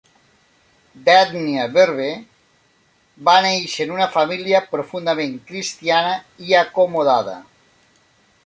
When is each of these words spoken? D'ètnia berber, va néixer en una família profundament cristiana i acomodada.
D'ètnia 1.09 1.65
berber, 1.75 2.15
va 3.29 3.35
néixer 3.47 3.87
en 3.89 3.93
una 3.99 4.09
família 4.17 4.65
profundament 4.75 5.39
cristiana 5.53 6.19
i 6.49 6.61
acomodada. 6.65 7.41